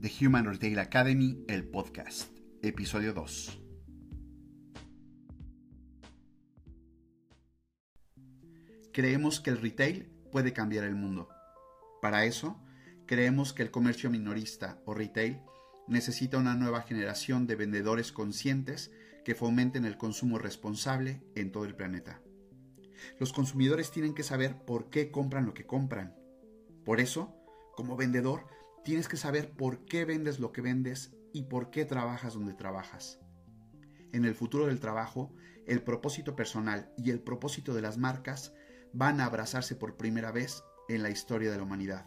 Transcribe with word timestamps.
The 0.00 0.12
Human 0.24 0.44
Retail 0.44 0.78
Academy, 0.78 1.44
el 1.48 1.64
podcast, 1.64 2.30
episodio 2.62 3.12
2. 3.14 3.60
Creemos 8.92 9.40
que 9.40 9.50
el 9.50 9.60
retail 9.60 10.08
puede 10.30 10.52
cambiar 10.52 10.84
el 10.84 10.94
mundo. 10.94 11.28
Para 12.00 12.26
eso, 12.26 12.62
creemos 13.06 13.52
que 13.52 13.64
el 13.64 13.72
comercio 13.72 14.08
minorista 14.08 14.80
o 14.84 14.94
retail 14.94 15.40
necesita 15.88 16.38
una 16.38 16.54
nueva 16.54 16.82
generación 16.82 17.48
de 17.48 17.56
vendedores 17.56 18.12
conscientes 18.12 18.92
que 19.24 19.34
fomenten 19.34 19.84
el 19.84 19.98
consumo 19.98 20.38
responsable 20.38 21.24
en 21.34 21.50
todo 21.50 21.64
el 21.64 21.74
planeta. 21.74 22.22
Los 23.18 23.32
consumidores 23.32 23.90
tienen 23.90 24.14
que 24.14 24.22
saber 24.22 24.64
por 24.64 24.90
qué 24.90 25.10
compran 25.10 25.44
lo 25.44 25.54
que 25.54 25.66
compran. 25.66 26.14
Por 26.84 27.00
eso, 27.00 27.34
como 27.74 27.96
vendedor, 27.96 28.46
tienes 28.88 29.06
que 29.06 29.18
saber 29.18 29.50
por 29.50 29.84
qué 29.84 30.06
vendes 30.06 30.40
lo 30.40 30.50
que 30.50 30.62
vendes 30.62 31.14
y 31.34 31.42
por 31.42 31.68
qué 31.68 31.84
trabajas 31.84 32.32
donde 32.32 32.54
trabajas. 32.54 33.20
En 34.14 34.24
el 34.24 34.34
futuro 34.34 34.64
del 34.64 34.80
trabajo, 34.80 35.30
el 35.66 35.82
propósito 35.82 36.34
personal 36.34 36.90
y 36.96 37.10
el 37.10 37.20
propósito 37.20 37.74
de 37.74 37.82
las 37.82 37.98
marcas 37.98 38.54
van 38.94 39.20
a 39.20 39.26
abrazarse 39.26 39.76
por 39.76 39.98
primera 39.98 40.32
vez 40.32 40.64
en 40.88 41.02
la 41.02 41.10
historia 41.10 41.50
de 41.50 41.58
la 41.58 41.64
humanidad. 41.64 42.06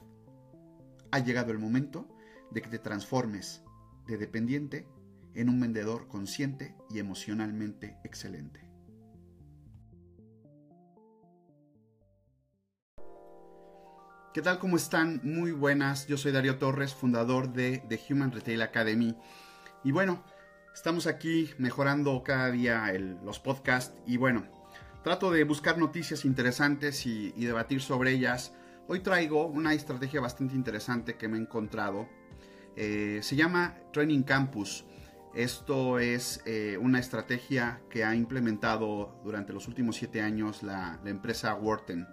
Ha 1.11 1.19
llegado 1.19 1.51
el 1.51 1.59
momento 1.59 2.07
de 2.49 2.63
que 2.63 2.69
te 2.69 2.79
transformes 2.79 3.61
de 4.07 4.17
dependiente 4.17 4.87
en 5.35 5.49
un 5.49 5.59
vendedor 5.59 6.07
consciente 6.07 6.75
y 6.89 6.97
emocionalmente 6.97 7.99
excelente. 8.03 8.70
¿Qué 14.33 14.41
tal? 14.41 14.59
¿Cómo 14.59 14.77
están? 14.77 15.19
Muy 15.23 15.51
buenas. 15.51 16.07
Yo 16.07 16.15
soy 16.15 16.31
Darío 16.31 16.57
Torres, 16.57 16.93
fundador 16.93 17.51
de 17.51 17.83
The 17.89 17.99
Human 18.09 18.31
Retail 18.31 18.61
Academy. 18.61 19.13
Y 19.83 19.91
bueno, 19.91 20.23
estamos 20.73 21.05
aquí 21.05 21.49
mejorando 21.57 22.23
cada 22.23 22.49
día 22.49 22.93
los 23.25 23.41
podcasts. 23.41 23.93
Y 24.07 24.15
bueno, 24.15 24.45
trato 25.03 25.31
de 25.31 25.43
buscar 25.43 25.77
noticias 25.77 26.23
interesantes 26.23 27.05
y, 27.05 27.31
debatir 27.31 27.81
sobre 27.81 28.11
ellas. 28.11 28.53
Hoy 28.87 29.01
traigo 29.01 29.47
una 29.47 29.73
estrategia 29.73 30.21
bastante 30.21 30.55
interesante 30.55 31.17
que 31.17 31.27
me 31.27 31.37
he 31.37 31.41
encontrado. 31.41 32.07
Eh, 32.77 33.19
se 33.23 33.35
llama 33.35 33.79
Training 33.91 34.23
Campus. 34.23 34.85
Esto 35.35 35.99
es 35.99 36.41
eh, 36.45 36.77
una 36.79 36.99
estrategia 36.99 37.81
que 37.89 38.05
ha 38.05 38.15
implementado 38.15 39.19
durante 39.25 39.51
los 39.51 39.67
últimos 39.67 39.97
siete 39.97 40.21
años 40.21 40.63
la, 40.63 41.01
la 41.03 41.09
empresa 41.09 41.53
Wharton 41.53 42.07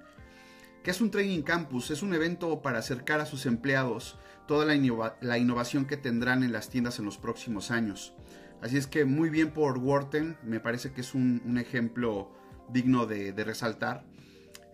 que 0.82 0.90
es 0.90 1.00
un 1.00 1.10
Training 1.10 1.42
Campus, 1.42 1.90
es 1.90 2.02
un 2.02 2.14
evento 2.14 2.62
para 2.62 2.78
acercar 2.78 3.20
a 3.20 3.26
sus 3.26 3.46
empleados 3.46 4.18
toda 4.46 4.64
la, 4.64 5.38
innovación 5.38 5.84
que 5.84 5.96
tendrán 5.96 6.42
en 6.42 6.52
las 6.52 6.70
tiendas 6.70 6.98
en 6.98 7.04
los 7.04 7.18
próximos 7.18 7.70
años. 7.70 8.14
Así 8.62 8.76
es 8.76 8.86
que 8.86 9.04
muy 9.04 9.28
bien 9.28 9.50
por 9.50 9.78
Wharton, 9.78 10.36
me 10.42 10.58
parece 10.58 10.92
que 10.92 11.02
es 11.02 11.14
un, 11.14 11.58
ejemplo 11.58 12.32
digno 12.70 13.06
de, 13.06 13.32
resaltar. 13.44 14.04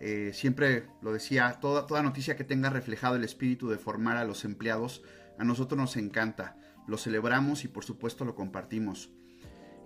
Eh, 0.00 0.30
siempre 0.32 0.86
lo 1.02 1.12
decía, 1.12 1.58
toda, 1.60 1.86
toda 1.86 2.02
noticia 2.02 2.36
que 2.36 2.44
tenga 2.44 2.70
reflejado 2.70 3.16
el 3.16 3.24
espíritu 3.24 3.68
de 3.68 3.78
formar 3.78 4.16
a 4.16 4.24
los 4.24 4.44
empleados, 4.44 5.02
a 5.38 5.44
nosotros 5.44 5.78
nos 5.78 5.96
encanta, 5.96 6.56
lo 6.86 6.96
celebramos 6.96 7.64
y 7.64 7.68
por 7.68 7.84
supuesto 7.84 8.24
lo 8.24 8.34
compartimos. 8.34 9.10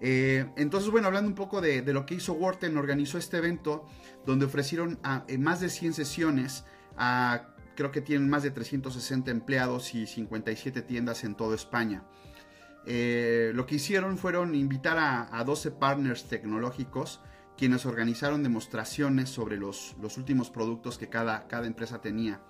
Eh, 0.00 0.46
entonces, 0.56 0.91
bueno, 0.91 1.08
hablando 1.08 1.28
un 1.28 1.34
poco 1.34 1.60
de, 1.60 1.82
lo 1.92 2.06
que 2.06 2.14
hizo 2.14 2.34
Wharton, 2.34 2.77
organizó 2.77 3.18
este 3.18 3.38
evento 3.38 3.86
donde 4.24 4.46
ofrecieron 4.46 4.98
eh, 5.27 5.38
más 5.38 5.60
de 5.60 5.68
100 5.68 5.94
sesiones 5.94 6.64
a, 6.96 7.55
creo 7.74 7.90
que 7.90 8.00
tienen 8.00 8.28
más 8.28 8.42
de 8.42 8.50
360 8.50 9.30
empleados 9.30 9.94
y 9.94 10.06
57 10.06 10.82
tiendas 10.82 11.24
en 11.24 11.34
toda 11.34 11.55
España. 11.55 12.05
Eh, 12.86 13.52
lo 13.55 13.66
que 13.66 13.77
hicieron 13.77 14.18
fueron 14.18 14.55
invitar 14.55 14.98
a, 14.98 15.44
12 15.44 15.72
partners 15.72 16.24
tecnológicos 16.24 17.20
quienes 17.56 17.86
organizaron 17.86 18.42
demostraciones 18.42 19.28
sobre 19.28 19.56
los, 19.56 19.96
últimos 20.17 20.48
productos 20.48 20.96
que 20.96 21.08
cada, 21.08 21.48
cada 21.48 21.67
empresa 21.67 22.00
tenía. 22.00 22.40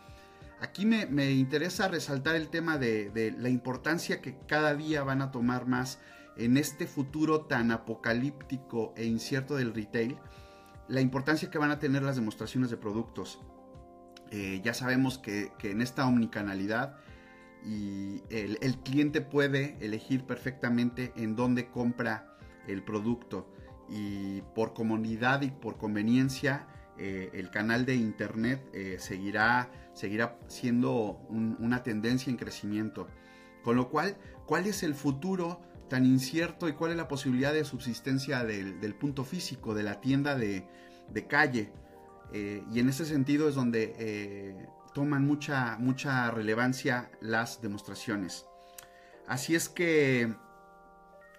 Aquí 0.60 0.84
me, 0.84 1.30
interesa 1.30 1.88
resaltar 1.88 2.36
el 2.36 2.48
tema 2.48 2.78
de 2.78 3.34
la 3.38 3.48
importancia 3.48 4.20
que 4.20 4.36
cada 4.46 4.74
día 4.74 5.02
van 5.02 5.22
a 5.22 5.30
tomar 5.30 5.66
más 5.66 5.98
en 6.38 6.56
este 6.56 6.86
futuro 6.86 7.42
tan 7.42 7.70
apocalíptico 7.72 8.94
e 8.96 9.04
incierto 9.04 9.56
del 9.56 9.74
retail, 9.74 10.16
la 10.86 11.00
importancia 11.00 11.50
que 11.50 11.58
van 11.58 11.70
a 11.70 11.78
tener 11.78 12.02
las 12.02 12.16
demostraciones 12.16 12.70
de 12.70 12.76
productos. 12.76 13.40
Eh, 14.30 14.60
ya 14.62 14.72
sabemos 14.72 15.18
que, 15.18 15.52
en 15.62 15.82
esta 15.82 16.06
omnicanalidad 16.06 16.96
y 17.64 18.22
el, 18.30 18.78
cliente 18.84 19.20
puede 19.20 19.76
elegir 19.80 20.24
perfectamente 20.24 21.12
en 21.16 21.34
dónde 21.34 21.68
compra 21.70 22.36
el 22.66 22.84
producto 22.84 23.52
y 23.88 24.42
por 24.54 24.74
comodidad 24.74 25.42
y 25.42 25.50
por 25.50 25.76
conveniencia 25.76 26.68
eh, 26.98 27.30
el 27.32 27.50
canal 27.50 27.84
de 27.84 27.96
internet 27.96 28.68
eh, 28.72 28.96
seguirá, 28.98 29.70
seguirá 29.92 30.38
siendo 30.46 31.20
una 31.28 31.82
tendencia 31.82 32.30
en 32.30 32.36
crecimiento. 32.36 33.08
Con 33.64 33.76
lo 33.76 33.88
cual, 33.90 34.16
¿cuál 34.46 34.66
es 34.66 34.82
el 34.82 34.94
futuro 34.94 35.60
tan 35.88 36.04
incierto 36.04 36.68
y 36.68 36.72
cuál 36.72 36.92
es 36.92 36.96
la 36.96 37.08
posibilidad 37.08 37.52
de 37.52 37.64
subsistencia 37.64 38.44
del, 38.44 38.94
punto 38.94 39.24
físico, 39.24 39.74
de 39.74 39.82
la 39.82 40.00
tienda 40.00 40.36
de, 40.36 40.66
calle. 41.28 41.72
Eh, 42.32 42.62
y 42.72 42.80
en 42.80 42.88
ese 42.88 43.04
sentido 43.04 43.48
es 43.48 43.54
donde 43.54 43.94
eh, 43.98 44.66
toman 44.94 45.26
mucha, 45.26 45.76
mucha 45.78 46.30
relevancia 46.30 47.10
las 47.20 47.62
demostraciones. 47.62 48.46
Así 49.26 49.54
es 49.54 49.68
que, 49.68 50.34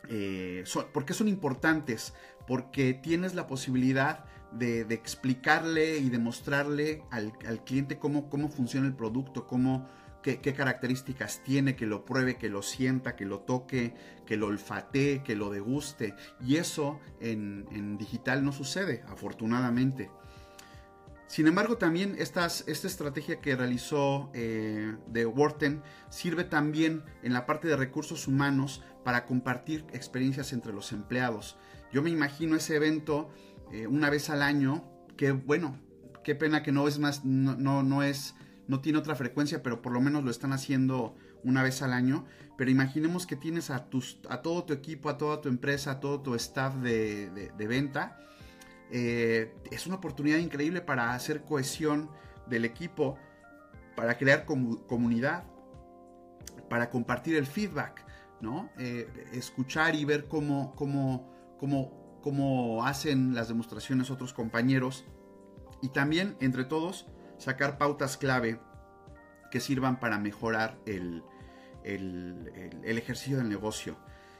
eh, 0.09 0.63
¿por 0.93 1.05
qué 1.05 1.13
son 1.13 1.27
importantes? 1.27 2.13
Porque 2.47 2.93
tienes 2.93 3.35
la 3.35 3.47
posibilidad 3.47 4.25
de, 4.51 4.81
explicarle 4.89 5.97
y 5.97 6.09
demostrarle 6.09 7.03
al, 7.11 7.33
al 7.47 7.63
cliente 7.63 7.99
cómo, 7.99 8.29
cómo 8.29 8.49
funciona 8.49 8.87
el 8.87 8.95
producto, 8.95 9.47
cómo, 9.47 9.87
qué, 10.22 10.53
características 10.53 11.41
tiene, 11.44 11.75
que 11.75 11.85
lo 11.85 12.06
pruebe, 12.06 12.38
que 12.38 12.50
lo 12.50 12.62
sienta, 12.62 13.16
que 13.16 13.25
lo 13.25 13.40
toque, 13.40 13.94
que 14.25 14.38
lo 14.38 14.47
olfatee, 14.47 15.24
que 15.24 15.35
lo 15.35 15.50
deguste. 15.50 16.16
Y 16.41 16.57
eso 16.57 17.00
en, 17.19 17.97
digital 17.97 18.44
no 18.44 18.52
sucede, 18.52 19.03
afortunadamente. 19.08 20.12
Sin 21.28 21.46
embargo, 21.47 21.78
también 21.78 22.16
esta 22.18 22.47
estrategia 22.47 23.40
que 23.40 23.56
realizó 23.56 24.31
eh, 24.34 24.96
de 25.08 25.31
sirve 26.09 26.44
también 26.44 27.03
en 27.22 27.34
la 27.34 27.46
parte 27.46 27.68
de 27.68 27.75
recursos 27.75 28.28
humanos 28.28 28.84
para 29.03 29.25
compartir 29.25 29.85
experiencias 29.94 30.53
entre 30.53 30.74
los 30.74 30.91
empleados. 30.91 31.56
Yo 31.91 32.02
me 32.02 32.09
imagino 32.09 32.56
ese 32.56 32.75
evento 32.75 33.29
eh, 33.72 33.85
una 33.85 34.09
vez 34.09 34.31
al 34.31 34.41
año, 34.41 34.84
que 35.18 35.31
bueno, 35.31 35.79
qué 36.24 36.34
pena 36.34 36.63
que 36.63 36.72
no 36.72 36.88
es 36.88 36.97
más, 36.97 37.24
no, 37.25 37.84
no 37.84 38.03
es 38.03 38.35
no 38.69 38.81
tiene 38.81 39.00
otra 39.00 39.16
frecuencia, 39.16 39.63
pero 39.63 39.81
por 39.81 39.91
lo 39.91 40.00
menos 40.00 40.24
lo 40.24 40.30
están 40.30 40.53
haciendo 40.53 41.16
una 41.44 41.63
vez 41.63 41.81
al 41.81 41.91
año. 41.91 42.25
Pero 42.56 42.69
imaginemos 42.69 43.25
que 43.25 43.35
tienes 43.35 43.72
a, 43.72 43.90
tus, 43.90 44.19
a 44.30 44.44
todo 44.44 44.63
tu 44.63 44.74
equipo, 44.74 45.09
a 45.09 45.18
toda 45.18 45.41
tu 45.41 45.50
empresa, 45.50 45.91
a 45.94 46.00
todo 46.00 46.22
tu 46.22 46.35
staff 46.35 46.75
de, 46.75 47.52
venta. 47.58 48.19
Eh, 48.91 49.56
es 49.72 49.88
una 49.88 49.96
oportunidad 49.96 50.38
increíble 50.38 50.81
para 50.81 51.16
hacer 51.16 51.41
cohesión 51.41 52.12
del 52.46 52.63
equipo, 52.63 53.18
para 53.96 54.19
crear 54.19 54.46
comunidad, 54.46 55.46
para 56.69 56.91
compartir 56.91 57.38
el 57.38 57.47
feedback, 57.47 58.06
¿no? 58.40 58.69
Eh, 58.78 59.09
escuchar 59.34 59.96
y 59.96 60.06
ver 60.06 60.28
cómo, 60.28 60.75
cómo, 60.75 61.58
cómo, 61.59 62.19
cómo 62.22 62.85
hacen 62.85 63.34
las 63.34 63.47
demostraciones 63.47 64.12
otros 64.12 64.31
compañeros. 64.31 65.06
Y 65.81 65.90
también, 65.90 66.38
entre 66.40 66.66
todos, 66.66 67.08
sacar 67.39 67.79
pautas 67.79 68.17
clave 68.17 68.59
que 69.50 69.59
sirvan 69.59 70.00
para 70.00 70.19
mejorar 70.19 70.77
el, 70.85 71.23
ejercicio 71.83 73.37
del 73.37 73.49
negocio. 73.49 73.97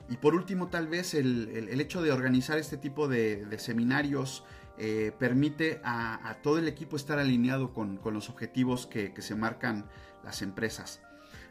Y 0.10 0.18
por 0.18 0.36
último, 0.36 0.68
tal 0.68 0.88
vez 0.88 1.14
el, 1.14 1.70
hecho 1.82 2.02
de 2.02 2.12
organizar 2.12 2.58
este 2.60 2.78
tipo 2.78 3.08
de, 3.08 3.48
seminarios 3.58 4.44
eh, 4.78 5.12
permite 5.18 5.82
a, 5.84 6.38
todo 6.44 6.60
el 6.60 6.68
equipo 6.68 6.96
estar 6.96 7.20
alineado 7.20 7.74
con, 7.74 8.00
los 8.04 8.30
objetivos 8.30 8.86
que, 8.86 9.14
se 9.20 9.36
marcan 9.36 9.90
las 10.24 10.42
empresas. 10.42 11.02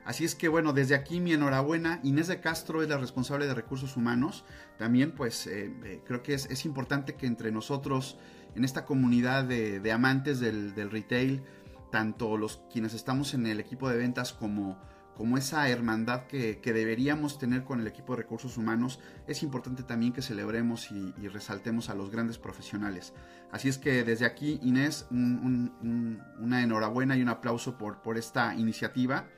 Así 0.04 0.24
es 0.24 0.34
que 0.34 0.48
bueno, 0.48 0.72
desde 0.72 0.94
aquí 0.94 1.20
mi 1.20 1.34
enhorabuena. 1.34 2.00
Inés 2.02 2.28
de 2.28 2.40
Castro 2.40 2.82
es 2.82 2.88
la 2.88 2.96
responsable 2.96 3.46
de 3.46 3.52
recursos 3.52 3.96
humanos. 3.96 4.44
También 4.78 5.12
pues 5.12 5.46
eh, 5.46 5.70
eh, 5.84 6.00
creo 6.06 6.22
que 6.22 6.32
es, 6.32 6.64
importante 6.64 7.14
que 7.14 7.26
entre 7.26 7.52
nosotros, 7.52 8.16
en 8.54 8.64
esta 8.64 8.84
comunidad 8.84 9.44
de, 9.44 9.92
amantes 9.92 10.40
del, 10.40 10.90
retail, 10.90 11.42
tanto 11.90 12.36
los 12.36 12.62
quienes 12.72 12.94
estamos 12.94 13.34
en 13.34 13.46
el 13.46 13.60
equipo 13.60 13.88
de 13.88 13.96
ventas 13.96 14.32
como, 14.32 14.78
como 15.16 15.38
esa 15.38 15.68
hermandad 15.68 16.26
que, 16.26 16.60
deberíamos 16.64 17.38
tener 17.38 17.64
con 17.64 17.80
el 17.80 17.86
equipo 17.86 18.14
de 18.14 18.22
recursos 18.22 18.56
humanos, 18.56 19.00
es 19.26 19.42
importante 19.42 19.82
también 19.82 20.12
que 20.12 20.22
celebremos 20.22 20.90
y, 20.90 21.12
resaltemos 21.28 21.88
a 21.90 21.94
los 21.94 22.10
grandes 22.10 22.38
profesionales. 22.38 23.14
Así 23.50 23.68
es 23.68 23.78
que 23.78 24.04
desde 24.04 24.26
aquí, 24.26 24.58
Inés, 24.62 25.06
una 25.10 26.62
enhorabuena 26.62 27.16
y 27.16 27.22
un 27.22 27.28
aplauso 27.28 27.78
por, 27.78 28.02
por 28.02 28.18
esta 28.18 28.54
iniciativa. 28.54 29.28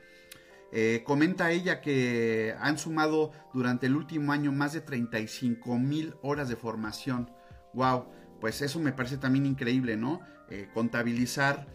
Eh, 0.73 1.03
comenta 1.05 1.51
ella 1.51 1.81
que 1.81 2.55
han 2.59 2.77
sumado 2.77 3.31
durante 3.53 3.87
el 3.87 3.95
último 3.95 4.31
año 4.31 4.53
más 4.53 4.71
de 4.71 4.79
35 4.79 5.77
mil 5.77 6.15
horas 6.21 6.47
de 6.47 6.55
formación. 6.55 7.29
¡Wow! 7.73 8.05
Pues 8.41 8.61
eso 8.61 8.79
me 8.79 8.91
parece 8.91 9.17
también 9.17 9.45
increíble, 9.45 9.95
¿no? 9.95 10.19
Eh, 10.49 10.67
contabilizar. 10.73 11.67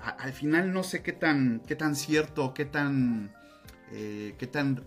al 0.00 0.32
final 0.32 0.72
no 0.72 0.82
sé 0.82 1.02
qué 1.02 1.12
tan, 1.12 1.60
qué 1.66 1.76
tan 1.76 1.94
cierto, 1.94 2.54
qué 2.54 2.64
tan, 2.64 3.34
eh, 3.92 4.34
qué 4.38 4.46
tan 4.46 4.86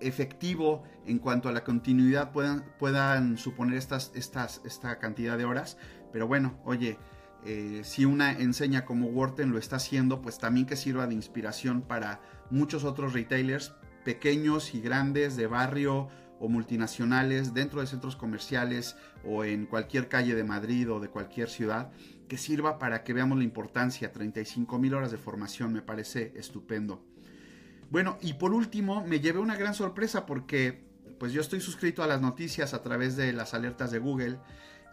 efectivo 0.00 0.82
en 1.06 1.18
cuanto 1.18 1.48
a 1.48 1.52
la 1.52 1.62
continuidad 1.62 2.32
puedan, 2.32 2.64
puedan 2.78 3.38
suponer 3.38 3.76
estas, 3.76 4.10
estas, 4.16 4.60
esta 4.64 4.98
cantidad 4.98 5.38
de 5.38 5.44
horas. 5.44 5.76
Pero 6.12 6.26
bueno, 6.26 6.58
oye, 6.64 6.98
eh, 7.44 7.80
si 7.84 8.04
una 8.04 8.32
enseña 8.32 8.84
como 8.84 9.06
Wharton 9.06 9.50
lo 9.50 9.58
está 9.58 9.76
haciendo, 9.76 10.20
pues 10.20 10.38
también 10.38 10.66
que 10.66 10.76
sirva 10.76 11.06
de 11.06 11.14
inspiración 11.14 11.82
para 11.82 12.20
muchos 12.50 12.84
otros 12.84 13.14
retailers, 13.14 13.72
pequeños 14.04 14.74
y 14.74 14.80
grandes, 14.80 15.36
de 15.36 15.46
barrio 15.46 16.08
o 16.40 16.48
multinacionales, 16.48 17.54
dentro 17.54 17.80
de 17.80 17.86
centros 17.86 18.16
comerciales 18.16 18.96
o 19.24 19.44
en 19.44 19.66
cualquier 19.66 20.08
calle 20.08 20.34
de 20.34 20.42
Madrid 20.42 20.90
o 20.90 20.98
de 20.98 21.08
cualquier 21.08 21.48
ciudad, 21.48 21.92
que 22.28 22.38
sirva 22.38 22.78
para 22.78 23.04
que 23.04 23.12
veamos 23.12 23.38
la 23.38 23.44
importancia. 23.44 24.10
35 24.10 24.78
mil 24.78 24.94
horas 24.94 25.12
de 25.12 25.18
formación 25.18 25.72
me 25.72 25.82
parece 25.82 26.32
estupendo. 26.34 27.04
Bueno, 27.90 28.18
y 28.20 28.34
por 28.34 28.52
último, 28.54 29.04
me 29.04 29.20
llevé 29.20 29.38
una 29.38 29.56
gran 29.56 29.74
sorpresa 29.74 30.24
porque 30.24 30.90
pues 31.18 31.32
yo 31.32 31.42
estoy 31.42 31.60
suscrito 31.60 32.02
a 32.02 32.06
las 32.06 32.22
noticias 32.22 32.72
a 32.72 32.82
través 32.82 33.14
de 33.14 33.32
las 33.34 33.52
alertas 33.52 33.90
de 33.90 33.98
Google 33.98 34.38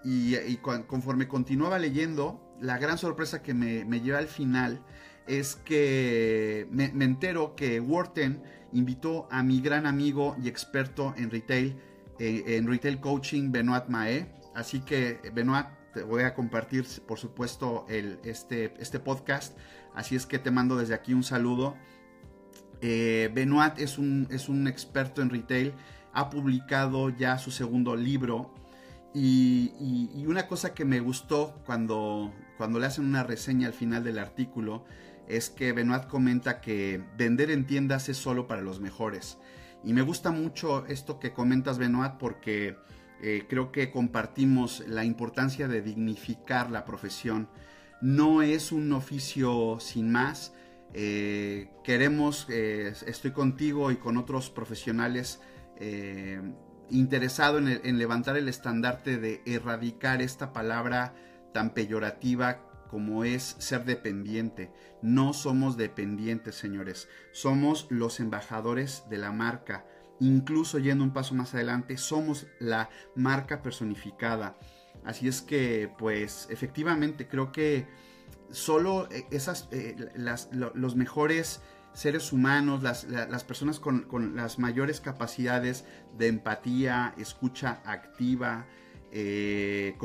y, 0.04 0.58
conforme 0.58 1.28
continuaba 1.28 1.80
leyendo, 1.80 2.56
la 2.60 2.78
gran 2.78 2.98
sorpresa 2.98 3.42
que 3.42 3.54
me, 3.54 4.02
lleva 4.02 4.20
al 4.20 4.28
final 4.28 4.82
es 5.26 5.56
que 5.56 6.68
me, 6.72 6.86
entero 6.86 7.56
que 7.56 7.80
Wharton 7.80 8.42
invitó 8.74 9.28
a 9.32 9.44
mi 9.44 9.62
gran 9.62 9.86
amigo 9.86 10.36
y 10.42 10.48
experto 10.48 11.14
en 11.18 11.30
retail, 11.30 11.80
eh, 12.20 12.44
en 12.48 12.68
retail 12.68 13.00
coaching, 13.00 13.52
Benoit 13.52 13.88
Mae. 13.88 14.28
Así 14.56 14.80
que, 14.80 15.20
Benoit, 15.34 15.68
te 15.94 16.04
voy 16.04 16.24
a 16.24 16.34
compartir, 16.34 16.86
por 17.08 17.20
supuesto, 17.20 17.86
el, 17.90 18.20
este, 18.24 18.74
este 18.80 19.00
podcast. 19.00 19.58
Así 19.94 20.16
es 20.16 20.26
que 20.26 20.40
te 20.40 20.52
mando 20.52 20.78
desde 20.78 20.94
aquí 20.94 21.14
un 21.14 21.24
saludo. 21.24 21.76
Eh, 22.82 23.32
Benoit 23.34 23.80
es 23.80 23.98
un, 23.98 24.28
es 24.30 24.50
un 24.50 24.68
experto 24.68 25.22
en 25.22 25.30
retail, 25.30 25.74
ha 26.14 26.30
publicado 26.30 27.10
ya 27.10 27.38
su 27.38 27.52
segundo 27.52 27.96
libro 27.96 28.54
y, 29.14 30.26
una 30.28 30.48
cosa 30.48 30.74
que 30.74 30.86
me 30.86 31.00
gustó 31.00 31.56
cuando, 31.66 32.32
cuando 32.58 32.80
le 32.80 32.86
hacen 32.86 33.06
una 33.06 33.24
reseña 33.24 33.68
al 33.68 33.74
final 33.74 34.04
del 34.04 34.20
artículo 34.20 34.86
es 35.28 35.50
que 35.50 35.74
Benoit 35.74 36.08
comenta 36.08 36.62
que 36.62 37.04
vender 37.18 37.52
en 37.52 37.66
tiendas 37.66 38.10
es 38.10 38.18
solo 38.18 38.48
para 38.48 38.62
los 38.62 38.80
mejores. 38.80 39.38
Y 39.84 39.94
me 39.94 40.02
gusta 40.02 40.32
mucho 40.32 40.86
esto 40.88 41.20
que 41.20 41.34
comentas, 41.34 41.78
Benoit, 41.78 42.14
porque 42.14 42.78
eh, 43.22 43.46
creo 43.50 43.72
que 43.72 43.92
compartimos 43.92 44.84
la 44.88 45.04
importancia 45.04 45.68
de 45.68 45.82
dignificar 45.82 46.70
la 46.72 46.86
profesión. 46.86 47.50
No 48.02 48.42
es 48.42 48.72
un 48.72 48.92
oficio 48.94 49.80
sin 49.80 50.12
más. 50.12 50.54
Eh, 50.94 51.70
queremos, 51.84 52.48
eh, 52.50 52.94
estoy 53.06 53.32
contigo 53.32 53.92
y 53.92 53.98
con 53.98 54.18
otros 54.18 54.50
profesionales 54.50 55.42
interesado 56.90 57.60
en, 57.60 58.00
levantar 58.00 58.36
el 58.36 58.50
estandarte 58.50 59.18
de 59.20 59.44
erradicar 59.46 60.24
esta 60.24 60.52
palabra 60.52 61.14
tan 61.54 61.76
peyorativa 61.76 62.67
como 62.88 63.24
es 63.24 63.56
ser 63.60 63.86
dependiente. 63.86 64.72
No 65.02 65.34
somos 65.34 65.78
dependientes, 65.78 66.56
señores. 66.56 67.08
Somos 67.32 67.88
los 67.90 68.20
embajadores 68.20 69.04
de 69.10 69.18
la 69.18 69.32
marca. 69.32 69.86
Incluso 70.20 70.80
yendo 70.80 71.04
un 71.04 71.14
paso 71.14 71.36
más 71.36 71.54
adelante, 71.54 71.98
somos 71.98 72.48
la 72.60 72.90
marca 73.16 73.62
personificada. 73.62 74.58
Así 75.04 75.28
es 75.28 75.42
que, 75.42 75.92
pues, 75.98 76.48
efectivamente, 76.50 77.28
creo 77.28 77.52
que 77.52 77.88
solo 78.50 79.08
eh, 79.12 79.26
esas, 79.32 79.68
eh, 79.72 79.96
los 80.74 80.96
mejores 80.96 81.62
seres 81.98 82.32
humanos, 82.32 82.84
las, 82.84 83.44
personas 83.44 83.80
con, 83.80 84.36
las 84.36 84.60
mayores 84.60 85.02
capacidades 85.02 85.84
de 86.16 86.28
empatía, 86.28 87.16
escucha 87.18 87.82
activa, 87.86 88.68
eh, 89.12 89.96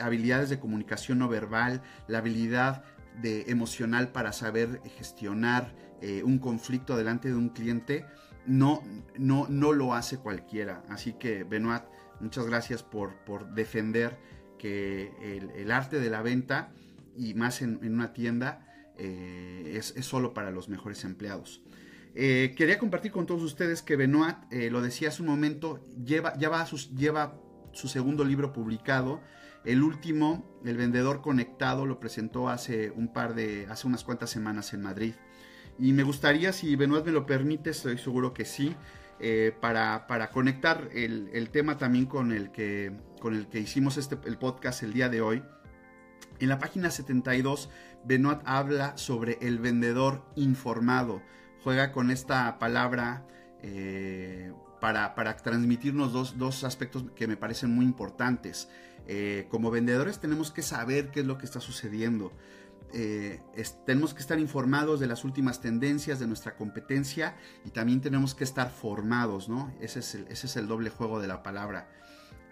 habilidades 0.00 0.50
de 0.50 0.58
comunicación 0.58 1.18
no 1.18 1.28
verbal, 1.28 1.82
la 2.08 2.18
habilidad 2.18 2.84
de 3.20 3.44
emocional 3.48 4.12
para 4.12 4.32
saber 4.32 4.80
gestionar 4.96 5.74
eh, 6.02 6.22
un 6.22 6.38
conflicto 6.38 6.96
delante 6.96 7.28
de 7.28 7.36
un 7.36 7.50
cliente, 7.50 8.04
no, 8.46 8.82
no, 9.16 9.46
no 9.48 9.72
lo 9.72 9.94
hace 9.94 10.18
cualquiera. 10.18 10.82
Así 10.88 11.14
que, 11.14 11.44
Benoit, 11.44 11.84
muchas 12.20 12.46
gracias 12.46 12.82
por, 12.82 13.14
por 13.24 13.54
defender 13.54 14.18
que 14.58 15.12
el, 15.56 15.70
arte 15.70 16.00
de 16.00 16.10
la 16.10 16.22
venta, 16.22 16.72
y 17.16 17.34
más 17.34 17.62
en 17.62 17.78
una 17.82 18.12
tienda, 18.12 18.66
eh, 18.98 19.74
es, 19.76 19.94
solo 20.04 20.34
para 20.34 20.50
los 20.50 20.68
mejores 20.68 21.04
empleados. 21.04 21.62
Quería 22.14 22.78
compartir 22.78 23.10
con 23.10 23.26
todos 23.26 23.42
ustedes 23.42 23.82
que 23.82 23.96
Benoit, 23.96 24.36
lo 24.70 24.80
decía 24.82 25.08
hace 25.08 25.22
un 25.22 25.28
momento, 25.28 25.84
lleva, 26.04 26.36
ya 26.38 26.48
va 26.48 26.64
lleva 26.64 27.43
su 27.74 27.88
segundo 27.88 28.24
libro 28.24 28.52
publicado. 28.52 29.20
El 29.64 29.82
último, 29.82 30.44
El 30.64 30.76
vendedor 30.76 31.20
conectado, 31.20 31.86
lo 31.86 32.00
presentó 32.00 32.48
hace 32.48 32.90
un 32.90 33.12
par 33.12 33.34
de, 33.34 33.66
hace 33.68 33.86
unas 33.86 34.04
cuantas 34.04 34.30
semanas 34.30 34.72
en 34.74 34.82
Madrid. 34.82 35.14
Y 35.78 35.92
me 35.92 36.02
gustaría, 36.02 36.52
si 36.52 36.76
Benoit 36.76 37.04
me 37.04 37.12
lo 37.12 37.26
permite, 37.26 37.70
estoy 37.70 37.98
seguro 37.98 38.32
que 38.32 38.44
sí, 38.44 38.76
para, 39.60 40.06
para, 40.06 40.30
conectar 40.30 40.90
el, 40.92 41.30
el, 41.32 41.48
tema 41.48 41.78
también 41.78 42.04
con 42.06 42.30
el 42.30 42.50
que, 42.50 42.92
con 43.20 43.34
el 43.34 43.48
que 43.48 43.60
hicimos 43.60 43.96
este, 43.96 44.18
el 44.26 44.36
podcast 44.36 44.82
el 44.82 44.92
día 44.92 45.08
de 45.08 45.22
hoy. 45.22 45.42
En 46.40 46.48
la 46.48 46.58
página 46.58 46.90
72, 46.90 47.70
Benoit 48.04 48.40
habla 48.44 48.96
sobre 48.98 49.38
el 49.40 49.58
vendedor 49.58 50.24
informado. 50.36 51.22
Juega 51.62 51.92
con 51.92 52.10
esta 52.10 52.58
palabra 52.58 53.26
eh, 53.62 54.52
para, 54.84 55.36
transmitirnos 55.38 56.12
dos, 56.12 56.62
aspectos 56.62 57.04
que 57.16 57.26
me 57.26 57.38
parecen 57.38 57.70
muy 57.70 57.86
importantes. 57.86 58.68
Eh, 59.06 59.46
como 59.48 59.70
vendedores 59.70 60.18
tenemos 60.18 60.50
que 60.50 60.60
saber 60.60 61.10
qué 61.10 61.20
es 61.20 61.26
lo 61.26 61.38
que 61.38 61.46
está 61.46 61.58
sucediendo. 61.58 62.32
Eh, 62.92 63.40
tenemos 63.86 64.12
que 64.12 64.20
estar 64.20 64.38
informados 64.38 65.00
de 65.00 65.06
las 65.06 65.24
últimas 65.24 65.62
tendencias 65.62 66.18
de 66.18 66.26
nuestra 66.26 66.54
competencia 66.54 67.34
y 67.64 67.70
también 67.70 68.02
tenemos 68.02 68.34
que 68.34 68.44
estar 68.44 68.70
formados, 68.70 69.48
¿no? 69.48 69.72
Ese 69.80 70.00
es 70.00 70.16
el, 70.16 70.26
ese 70.28 70.48
es 70.48 70.56
el 70.56 70.68
doble 70.68 70.90
juego 70.90 71.18
de 71.18 71.28
la 71.28 71.42
palabra. 71.42 71.88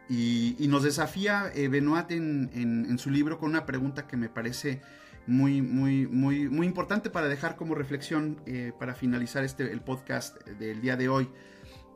Y, 0.08 0.56
nos 0.68 0.84
desafía 0.84 1.52
eh, 1.54 1.68
Benoit 1.68 2.10
en, 2.12 2.98
su 2.98 3.10
libro 3.10 3.38
con 3.38 3.50
una 3.50 3.66
pregunta 3.66 4.06
que 4.06 4.16
me 4.16 4.30
parece 4.30 4.80
muy, 5.26 5.60
muy, 5.60 6.06
muy, 6.06 6.48
muy 6.48 6.66
importante 6.66 7.10
para 7.10 7.28
dejar 7.28 7.56
como 7.56 7.74
reflexión 7.74 8.40
eh, 8.46 8.72
para 8.78 8.94
finalizar 8.94 9.44
este, 9.44 9.70
el 9.70 9.82
podcast 9.82 10.42
del 10.46 10.80
día 10.80 10.96
de 10.96 11.10
hoy. 11.10 11.28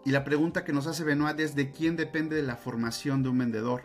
Y 0.06 0.12
la 0.12 0.22
pregunta 0.22 0.64
que 0.64 0.72
nos 0.72 0.86
hace 0.86 1.02
Benoit 1.02 1.38
es 1.40 1.56
de 1.56 1.72
quién 1.72 1.96
depende 1.96 2.40
la 2.40 2.54
formación 2.54 3.24
de 3.24 3.28
un 3.28 3.38
vendedor. 3.38 3.82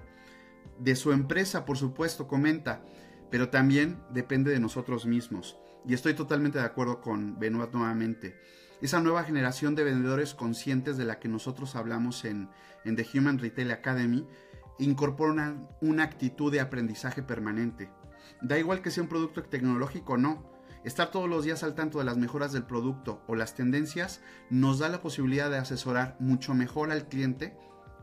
De 0.77 0.95
su 0.95 1.11
empresa, 1.11 1.65
por 1.65 1.79
supuesto, 1.79 2.27
comenta, 2.27 2.83
pero 3.31 3.49
también 3.49 3.97
depende 4.13 4.51
de 4.51 4.59
nosotros 4.59 5.07
mismos. 5.07 5.57
Y 5.83 5.95
estoy 5.95 6.13
totalmente 6.13 6.59
de 6.59 6.65
acuerdo 6.65 7.01
con 7.01 7.39
Benoit 7.39 7.73
nuevamente 7.73 8.39
esa 8.81 8.99
nueva 8.99 9.23
generación 9.23 9.73
de 9.73 9.83
vendedores 9.83 10.35
conscientes 10.35 10.95
de 10.95 11.05
la 11.05 11.19
que 11.19 11.27
nosotros 11.27 11.75
hablamos 11.75 12.23
en, 12.25 12.49
The 12.83 13.07
Human 13.15 13.39
Retail 13.39 13.71
Academy, 13.71 14.27
incorpora 14.79 15.55
una, 15.81 16.03
actitud 16.03 16.51
de 16.51 16.59
aprendizaje 16.59 17.23
permanente. 17.23 17.89
Da 18.41 18.59
igual 18.59 18.81
que 18.81 18.91
sea 18.91 19.03
un 19.03 19.09
producto 19.09 19.43
tecnológico 19.43 20.13
o 20.13 20.17
no, 20.17 20.43
estar 20.83 21.11
todos 21.11 21.29
los 21.29 21.43
días 21.43 21.63
al 21.63 21.75
tanto 21.75 21.99
de 21.99 22.05
las 22.05 22.17
mejoras 22.17 22.51
del 22.51 22.63
producto 22.63 23.21
o 23.27 23.35
las 23.35 23.55
tendencias 23.55 24.21
nos 24.49 24.79
da 24.79 24.89
la 24.89 25.01
posibilidad 25.01 25.49
de 25.49 25.57
asesorar 25.57 26.17
mucho 26.19 26.53
mejor 26.53 26.91
al 26.91 27.07
cliente 27.07 27.55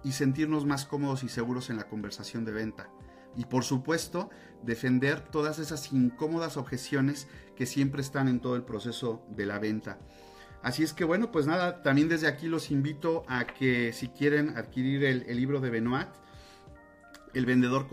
y 0.05 0.13
sentirnos 0.13 0.65
más 0.65 0.85
cómodos 0.85 1.25
y 1.25 1.29
seguros 1.29 1.71
en 1.71 1.77
la 1.77 1.89
conversación 1.89 2.45
de 2.45 2.53
venta. 2.53 2.91
Y 3.37 3.45
por 3.45 3.65
supuesto, 3.65 4.31
defender 4.63 5.21
todas 5.21 5.59
esas 5.59 5.93
incómodas 5.93 6.57
objeciones 6.57 7.29
que 7.57 7.67
siempre 7.67 8.01
están 8.03 8.29
en 8.29 8.41
todo 8.41 8.57
el 8.57 8.63
proceso 8.63 9.25
de 9.29 9.47
la 9.47 9.59
venta. 9.59 9.99
Así 10.63 10.83
es 10.83 10.93
que 10.93 11.05
bueno, 11.05 11.31
pues 11.31 11.47
nada, 11.47 11.83
también 11.83 12.09
desde 12.09 12.27
aquí 12.27 12.49
los 12.49 12.71
invito 12.71 13.25
a 13.29 13.47
que 13.47 13.93
si 13.93 14.09
quieren 14.09 14.57
adquirir 14.57 15.05
el, 15.05 15.37
libro 15.37 15.61
de 15.61 15.71
Benoit, 15.71 16.09
El 17.33 17.47
vendedor 17.47 17.87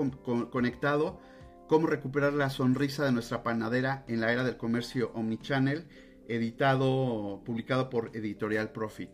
conectado, 0.49 1.19
cómo 1.67 1.87
recuperar 1.87 2.33
la 2.33 2.49
sonrisa 2.49 3.05
de 3.05 3.11
nuestra 3.11 3.43
panadera 3.43 4.03
en 4.07 4.21
la 4.21 4.31
era 4.31 4.43
del 4.43 4.57
comercio 4.57 5.11
omnichannel, 5.13 5.87
editado, 6.27 7.41
publicado 7.45 7.89
por 7.89 8.15
Editorial 8.15 8.71
Profit. 8.71 9.09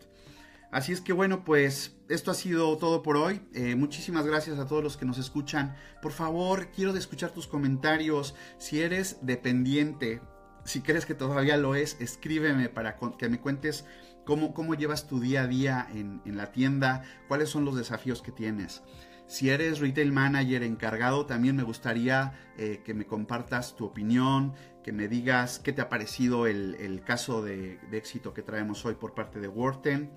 Así 0.72 0.94
es 0.94 1.02
que 1.02 1.12
bueno, 1.12 1.44
pues 1.44 1.98
esto 2.08 2.32
ha 2.32 2.34
sido 2.34 2.78
todo 2.78 3.04
por 3.04 3.18
hoy. 3.18 3.42
Eh, 3.54 3.76
muchísimas 3.76 4.26
gracias 4.26 4.58
a 4.58 4.68
todos 4.68 4.84
los 4.84 4.96
que 4.96 5.06
nos 5.06 5.18
escuchan. 5.18 5.76
Por 6.02 6.14
favor, 6.14 6.72
quiero 6.72 6.96
escuchar 6.96 7.32
tus 7.32 7.48
comentarios. 7.48 8.36
Si 8.58 8.80
eres 8.80 9.18
dependiente 9.22 10.22
si 10.64 10.82
crees 10.82 11.06
que 11.06 11.16
todavía 11.16 11.58
lo 11.58 11.76
es, 11.76 11.98
escríbeme 12.00 12.70
para 12.70 12.98
que 13.18 13.30
me 13.30 13.40
cuentes 13.40 13.86
cómo, 14.26 14.54
cómo 14.54 14.76
llevas 14.76 15.08
tu 15.08 15.20
día 15.20 15.44
a 15.44 15.48
día 15.48 15.88
en, 15.94 16.22
la 16.26 16.52
tienda, 16.52 17.04
cuáles 17.28 17.50
son 17.50 17.66
los 17.66 17.76
desafíos 17.76 18.22
que 18.22 18.32
tienes. 18.32 18.84
Si 19.32 19.50
eres 19.50 19.80
retail 19.80 20.12
manager 20.12 20.62
encargado, 20.62 21.26
también 21.26 21.56
me 21.56 21.64
gustaría 21.64 22.34
eh, 22.58 22.82
que 22.84 22.94
me 22.94 23.06
compartas 23.06 23.78
tu 23.78 23.86
opinión, 23.86 24.52
que 24.84 24.92
me 24.92 25.08
digas 25.08 25.58
qué 25.58 25.72
te 25.72 25.82
ha 25.82 25.88
parecido 25.88 26.48
el, 26.48 27.02
caso 27.06 27.42
de, 27.42 27.80
éxito 27.94 28.34
que 28.34 28.42
traemos 28.42 28.86
hoy 28.86 28.96
por 28.96 29.14
parte 29.14 29.40
de 29.40 29.48
Worten 29.48 30.12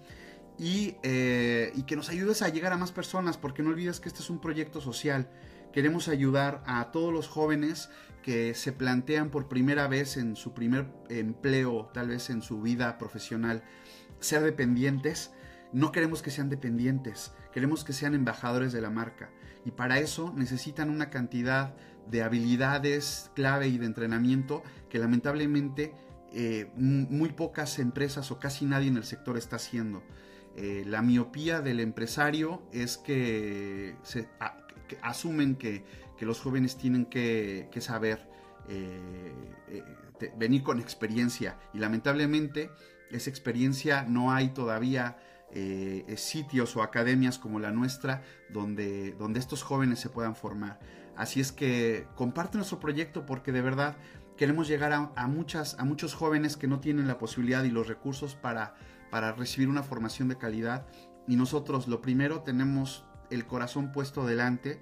y, 0.59 0.97
eh, 1.05 1.71
y 1.77 1.85
que 1.85 1.95
nos 1.95 2.09
ayudes 2.09 2.43
a 2.43 2.49
llegar 2.49 2.73
a 2.73 2.77
más 2.77 2.91
personas, 2.91 3.39
porque 3.39 3.63
no 3.63 3.71
olvides 3.71 4.01
que 4.01 4.09
este 4.09 4.19
es 4.19 4.31
un 4.31 4.41
proyecto 4.41 4.81
social. 4.81 5.31
Queremos 5.73 6.09
ayudar 6.09 6.65
a 6.67 6.91
todos 6.91 7.13
los 7.13 7.29
jóvenes 7.29 7.91
que 8.21 8.53
se 8.55 8.73
plantean 8.73 9.31
por 9.31 9.47
primera 9.47 9.87
vez 9.87 10.17
en 10.17 10.35
su 10.35 10.55
primer 10.55 10.89
empleo, 11.09 11.89
tal 11.95 12.09
vez 12.09 12.31
en 12.31 12.43
su 12.43 12.61
vida 12.63 12.99
profesional, 12.99 13.63
ser 14.19 14.43
dependientes. 14.43 15.31
No 15.73 15.93
queremos 15.93 16.21
que 16.21 16.33
sean 16.33 16.51
dependientes, 16.51 17.33
queremos 17.55 17.85
que 17.85 17.93
sean 17.93 18.17
embajadores 18.17 18.73
de 18.73 18.81
la 18.81 18.91
marca. 18.91 19.31
Y 19.65 19.71
para 19.71 20.01
eso 20.01 20.33
necesitan 20.37 20.91
una 20.91 21.09
cantidad 21.09 21.77
de 22.11 22.25
habilidades 22.25 23.31
clave 23.37 23.69
y 23.69 23.79
de 23.79 23.87
entrenamiento 23.87 24.65
que 24.91 24.99
lamentablemente 24.99 25.95
eh, 26.33 26.69
muy 26.75 27.29
pocas 27.29 27.79
empresas 27.79 28.33
o 28.33 28.41
casi 28.41 28.65
nadie 28.65 28.89
en 28.89 28.97
el 28.97 29.05
sector 29.05 29.39
está 29.39 29.55
haciendo. 29.55 30.03
Eh, 30.57 30.83
la 30.85 31.01
miopía 31.01 31.61
del 31.61 31.79
empresario 31.79 32.61
es 32.73 32.99
que 32.99 33.95
asumen 35.01 35.55
que 35.55 35.85
los 36.23 36.41
jóvenes 36.41 36.77
tienen 36.77 37.07
que, 37.07 37.69
saber 37.79 38.29
eh, 38.69 39.33
venir 40.37 40.65
con 40.65 40.81
experiencia 40.81 41.57
y 41.73 41.79
lamentablemente 41.79 42.71
esa 43.13 43.31
experiencia 43.31 44.03
no 44.09 44.33
hay 44.33 44.49
todavía 44.49 45.19
eh, 45.55 46.15
sitios 46.17 46.77
o 46.77 46.83
academias 46.83 47.39
como 47.39 47.61
la 47.61 47.71
nuestra 47.71 48.23
donde, 48.51 49.13
donde 49.13 49.41
estos 49.41 49.63
jóvenes 49.63 50.01
se 50.01 50.09
puedan 50.09 50.37
formar. 50.37 50.81
Así 51.17 51.41
es 51.41 51.53
que 51.53 52.07
comparte 52.17 52.57
nuestro 52.57 52.81
proyecto 52.81 53.25
porque 53.25 53.53
de 53.53 53.63
verdad 53.63 53.97
queremos 54.37 54.67
llegar 54.67 54.93
a, 54.93 55.27
muchas, 55.27 55.79
a 55.79 55.85
muchos 55.85 56.15
jóvenes 56.15 56.57
que 56.57 56.67
no 56.67 56.81
tienen 56.81 57.07
la 57.07 57.19
posibilidad 57.19 57.63
y 57.63 57.71
los 57.71 57.87
recursos 57.87 58.35
para, 58.35 58.75
para 59.11 59.33
recibir 59.33 59.69
una 59.69 59.83
formación 59.83 60.29
de 60.29 60.37
calidad. 60.37 60.87
Y 61.29 61.37
nosotros 61.37 61.89
lo 61.89 62.03
primero 62.03 62.41
tenemos 62.41 63.05
el 63.31 63.47
corazón 63.47 63.93
puesto 63.93 64.27
delante 64.27 64.81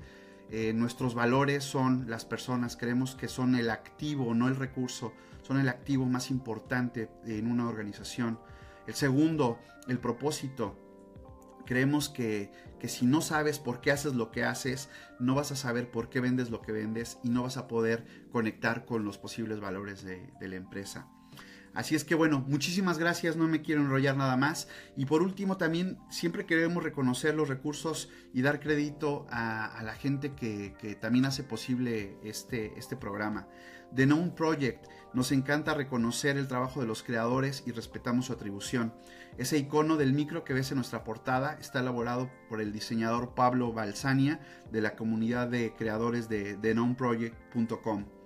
eh, 0.55 0.75
nuestros 0.75 1.15
valores 1.15 1.65
son 1.65 2.11
las 2.11 2.27
personas, 2.27 2.77
creemos 2.77 3.15
que 3.15 3.27
son 3.27 3.55
el 3.55 3.71
activo, 3.71 4.35
no 4.35 4.49
el 4.49 4.57
recurso, 4.57 5.15
son 5.41 5.59
el 5.59 5.67
activo 5.71 6.05
más 6.05 6.31
importante 6.31 7.09
en 7.25 7.51
una 7.51 7.67
organización. 7.67 8.39
El 8.87 8.95
segundo, 8.95 9.59
el 9.89 9.99
propósito. 9.99 10.79
Creemos 11.67 12.09
que, 12.09 12.51
si 12.87 13.07
no 13.07 13.21
sabes 13.21 13.59
por 13.59 13.81
qué 13.81 13.93
haces 13.93 14.15
lo 14.15 14.31
que 14.31 14.45
haces, 14.45 14.89
no 15.21 15.35
vas 15.35 15.53
a 15.53 15.57
saber 15.57 15.91
por 15.91 16.09
qué 16.09 16.21
vendes 16.21 16.51
lo 16.51 16.61
que 16.61 16.73
vendes 16.73 17.19
y 17.23 17.31
no 17.31 17.45
vas 17.45 17.57
a 17.57 17.69
poder 17.69 18.05
conectar 18.31 18.85
con 18.85 19.05
los 19.05 19.19
posibles 19.19 19.61
valores 19.61 20.03
de 20.05 20.49
la 20.49 20.57
empresa. 20.57 21.09
Así 21.75 21.95
es 21.95 22.05
que 22.05 22.15
bueno, 22.15 22.45
muchísimas 22.47 22.99
gracias, 22.99 23.37
no 23.37 23.49
me 23.49 23.63
quiero 23.63 23.81
enrollar 23.81 24.17
nada 24.17 24.37
más. 24.37 24.69
Y 24.97 25.07
por 25.07 25.23
último 25.23 25.57
también 25.57 25.99
siempre 26.11 26.45
queremos 26.45 26.83
reconocer 26.83 27.35
los 27.35 27.49
recursos 27.49 28.11
y 28.35 28.43
dar 28.43 28.61
crédito 28.61 29.27
a, 29.31 29.81
la 29.83 29.95
gente 29.95 30.35
que, 30.35 30.99
también 31.01 31.25
hace 31.25 31.43
posible 31.43 32.17
este, 32.23 32.79
este 32.79 32.97
programa. 32.97 33.49
The 33.95 34.07
Known 34.07 34.35
Project, 34.35 34.87
nos 35.13 35.33
encanta 35.33 35.75
reconocer 35.75 36.39
el 36.39 36.49
trabajo 36.49 36.81
de 36.81 36.87
los 36.87 37.03
creadores 37.03 37.63
y 37.67 37.73
respetamos 37.73 38.27
su 38.27 38.33
atribución. 38.33 38.95
Ese 39.37 39.59
icono 39.59 39.97
del 39.97 40.13
micro 40.13 40.45
que 40.45 40.55
ves 40.55 40.71
en 40.71 40.77
nuestra 40.77 41.05
portada 41.05 41.59
está 41.61 41.81
elaborado 41.81 42.31
por 42.49 42.61
el 42.61 42.73
diseñador 42.73 43.35
Pablo 43.35 43.73
Balsania 43.73 44.41
de 44.71 44.81
la 44.81 44.97
comunidad 44.97 45.49
de 45.49 45.75
creadores 45.77 46.29
de 46.29 46.57
TheKnownProject.com. 46.57 48.22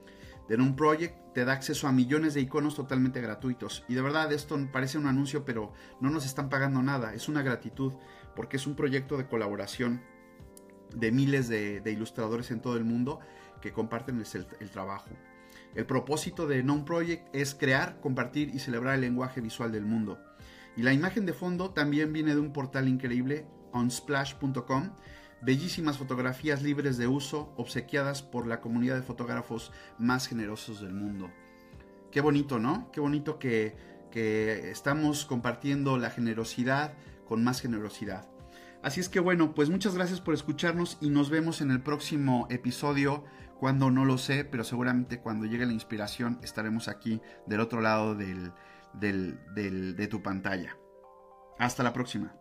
The 0.49 0.57
Known 0.57 0.77
Project 0.77 1.35
te 1.35 1.45
da 1.45 1.53
acceso 1.53 1.89
a 1.89 1.93
millones 1.93 2.35
de 2.35 2.41
iconos 2.41 2.77
totalmente 2.77 3.21
gratuitos. 3.21 3.85
Y 3.89 3.95
de 3.95 4.03
verdad 4.03 4.33
esto 4.33 4.59
parece 4.73 4.99
un 4.99 5.07
anuncio, 5.07 5.45
pero 5.45 5.73
no 6.01 6.11
nos 6.11 6.25
están 6.25 6.49
pagando 6.49 6.83
nada. 6.83 7.15
Es 7.15 7.29
una 7.29 7.43
gratitud 7.43 7.93
porque 8.35 8.57
es 8.57 8.67
un 8.67 8.77
proyecto 8.77 9.17
de 9.17 9.27
colaboración 9.27 10.03
de 10.95 11.11
miles 11.11 11.49
de, 11.49 11.83
ilustradores 11.85 12.51
en 12.51 12.61
todo 12.61 12.77
el 12.77 12.85
mundo 12.85 13.21
que 13.61 13.73
comparten 13.73 14.23
el, 14.61 14.71
trabajo. 14.71 15.11
El 15.75 15.87
propósito 15.87 16.47
de 16.47 16.63
Non 16.63 16.85
Project 16.85 17.35
es 17.35 17.55
crear, 17.55 18.01
compartir 18.01 18.51
y 18.55 18.59
celebrar 18.59 18.95
el 18.95 19.01
lenguaje 19.01 19.41
visual 19.41 19.73
del 19.73 19.85
mundo. 19.85 20.19
Y 20.77 20.83
la 20.83 20.93
imagen 20.93 21.27
de 21.27 21.33
fondo 21.33 21.71
también 21.71 22.13
viene 22.13 22.35
de 22.35 22.41
un 22.41 22.53
portal 22.53 22.87
increíble, 22.87 23.47
onsplash.com, 23.73 24.91
bellísimas 25.43 25.99
fotografías 25.99 26.63
libres 26.63 26.97
de 26.97 27.07
uso 27.07 27.53
obsequiadas 27.57 28.23
por 28.23 28.47
la 28.47 28.61
comunidad 28.61 28.97
de 28.97 29.03
fotógrafos 29.03 29.73
más 29.99 30.27
generosos 30.27 30.81
del 30.81 30.95
mundo. 30.95 31.31
Qué 32.11 32.21
bonito, 32.21 32.59
¿no? 32.59 32.91
Qué 32.93 33.01
bonito 33.01 33.39
que, 33.39 33.77
que 34.11 34.71
estamos 34.71 35.27
compartiendo 35.27 35.99
la 35.99 36.11
generosidad 36.11 36.95
con 37.27 37.45
más 37.45 37.61
generosidad. 37.61 38.29
Así 38.83 39.01
es 39.01 39.09
que 39.09 39.21
bueno, 39.21 39.55
pues 39.55 39.69
muchas 39.69 39.95
gracias 39.95 40.21
por 40.21 40.35
escucharnos 40.35 40.99
y 41.01 41.11
nos 41.11 41.29
vemos 41.29 41.61
en 41.61 41.71
el 41.71 41.83
próximo 41.83 42.47
episodio, 42.51 43.25
cuando 43.59 43.91
no 43.91 44.05
lo 44.05 44.19
sé, 44.19 44.45
pero 44.45 44.65
seguramente 44.65 45.21
cuando 45.21 45.47
llegue 45.47 45.67
la 45.67 45.73
inspiración 45.73 46.39
estaremos 46.43 46.89
aquí 46.89 47.21
del 47.47 47.61
otro 47.61 47.81
lado 47.81 48.15
del, 48.15 48.53
del, 48.95 49.97
de 49.97 50.07
tu 50.07 50.23
pantalla. 50.23 50.77
Hasta 51.59 51.83
la 51.83 51.93
próxima. 51.93 52.35